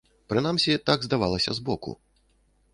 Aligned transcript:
Прынамсі, 0.31 0.73
так 0.87 0.99
здавалася 1.09 1.51
збоку. 1.61 1.97